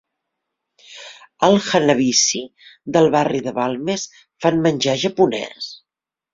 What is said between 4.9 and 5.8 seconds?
japonés?